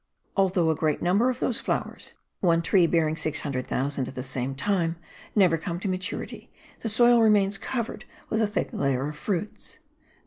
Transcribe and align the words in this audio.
Although 0.35 0.71
a 0.71 0.75
great 0.75 1.03
number 1.03 1.29
of 1.29 1.39
those 1.39 1.59
flowers 1.59 2.15
(one 2.39 2.63
tree 2.63 2.87
bearing 2.87 3.15
600,000 3.15 4.07
at 4.07 4.15
the 4.15 4.23
same 4.23 4.55
time) 4.55 4.95
never 5.35 5.59
come 5.59 5.79
to 5.79 5.87
maturity,* 5.87 6.51
the 6.79 6.89
soil 6.89 7.21
remains 7.21 7.59
covered 7.59 8.05
with 8.27 8.41
a 8.41 8.47
thick 8.47 8.69
layer 8.73 9.07
of 9.09 9.15
fruits. 9.15 9.77